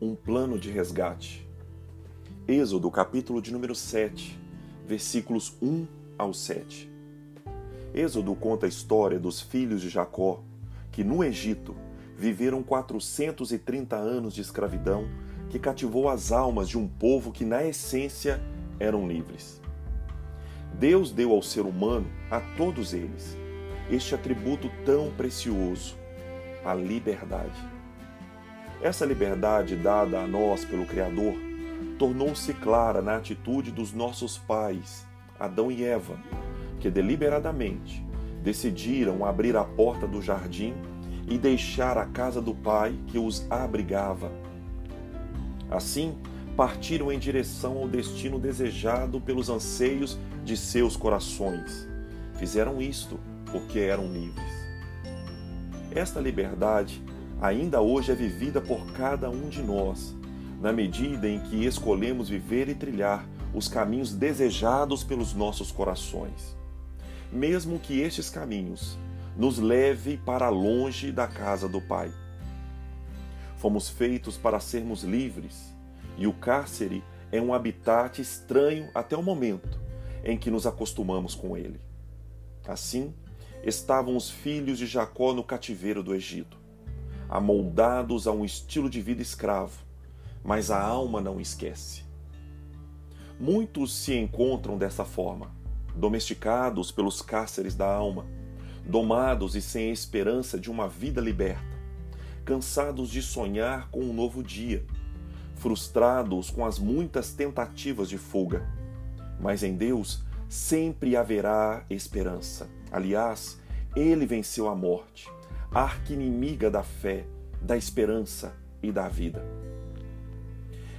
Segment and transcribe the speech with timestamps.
[0.00, 1.46] um plano de resgate.
[2.46, 4.38] Êxodo, capítulo de número 7,
[4.86, 5.86] versículos 1
[6.16, 6.88] ao 7.
[7.92, 10.40] Êxodo conta a história dos filhos de Jacó,
[10.92, 11.74] que no Egito
[12.16, 15.08] viveram 430 anos de escravidão
[15.50, 18.40] que cativou as almas de um povo que, na essência,
[18.78, 19.60] eram livres.
[20.74, 23.36] Deus deu ao ser humano, a todos eles,
[23.90, 25.96] este atributo tão precioso,
[26.64, 27.77] a liberdade.
[28.80, 31.34] Essa liberdade dada a nós pelo Criador
[31.98, 35.04] tornou-se clara na atitude dos nossos pais,
[35.38, 36.16] Adão e Eva,
[36.78, 38.06] que deliberadamente
[38.42, 40.74] decidiram abrir a porta do jardim
[41.28, 44.30] e deixar a casa do pai que os abrigava.
[45.68, 46.16] Assim,
[46.56, 51.88] partiram em direção ao destino desejado pelos anseios de seus corações.
[52.38, 53.18] Fizeram isto
[53.50, 54.52] porque eram livres.
[55.90, 57.02] Esta liberdade
[57.40, 60.14] ainda hoje é vivida por cada um de nós,
[60.60, 66.56] na medida em que escolhemos viver e trilhar os caminhos desejados pelos nossos corações.
[67.32, 68.98] Mesmo que estes caminhos
[69.36, 72.12] nos leve para longe da casa do Pai.
[73.56, 75.72] Fomos feitos para sermos livres,
[76.16, 79.80] e o cárcere é um habitat estranho até o momento
[80.24, 81.80] em que nos acostumamos com ele.
[82.66, 83.14] Assim,
[83.62, 86.58] estavam os filhos de Jacó no cativeiro do Egito
[87.28, 89.82] amoldados a um estilo de vida escravo,
[90.42, 92.02] mas a alma não esquece.
[93.38, 95.50] Muitos se encontram dessa forma,
[95.94, 98.26] domesticados pelos cárceres da alma,
[98.84, 101.76] domados e sem esperança de uma vida liberta,
[102.44, 104.84] cansados de sonhar com um novo dia,
[105.56, 108.66] frustrados com as muitas tentativas de fuga.
[109.38, 112.68] Mas em Deus sempre haverá esperança.
[112.90, 113.60] Aliás,
[113.94, 115.28] ele venceu a morte
[115.72, 117.26] arquinimiga da fé,
[117.60, 119.44] da esperança e da vida.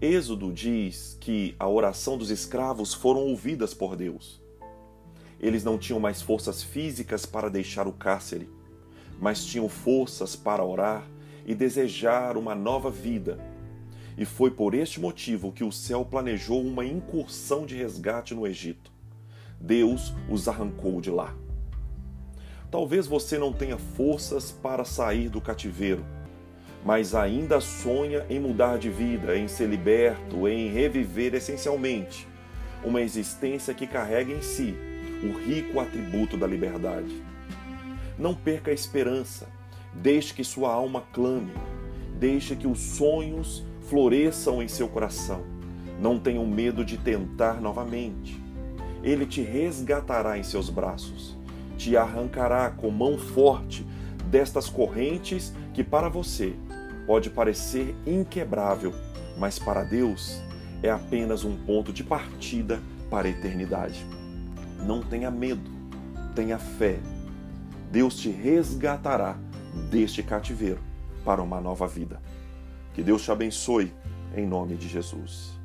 [0.00, 4.40] Êxodo diz que a oração dos escravos foram ouvidas por Deus.
[5.38, 8.50] Eles não tinham mais forças físicas para deixar o cárcere,
[9.18, 11.06] mas tinham forças para orar
[11.46, 13.38] e desejar uma nova vida.
[14.16, 18.92] E foi por este motivo que o céu planejou uma incursão de resgate no Egito.
[19.58, 21.34] Deus os arrancou de lá.
[22.70, 26.04] Talvez você não tenha forças para sair do cativeiro,
[26.84, 32.28] mas ainda sonha em mudar de vida, em ser liberto, em reviver essencialmente
[32.84, 34.74] uma existência que carrega em si
[35.22, 37.22] o rico atributo da liberdade.
[38.16, 39.48] Não perca a esperança,
[39.92, 41.52] deixe que sua alma clame,
[42.18, 45.42] deixe que os sonhos floresçam em seu coração.
[46.00, 48.40] Não tenha medo de tentar novamente.
[49.02, 51.39] Ele te resgatará em seus braços
[51.80, 53.86] te arrancará com mão forte
[54.26, 56.54] destas correntes que para você
[57.06, 58.92] pode parecer inquebrável,
[59.38, 60.42] mas para Deus
[60.82, 64.04] é apenas um ponto de partida para a eternidade.
[64.86, 65.70] Não tenha medo,
[66.34, 66.98] tenha fé.
[67.90, 69.38] Deus te resgatará
[69.90, 70.80] deste cativeiro
[71.24, 72.20] para uma nova vida.
[72.92, 73.90] Que Deus te abençoe
[74.36, 75.58] em nome de Jesus.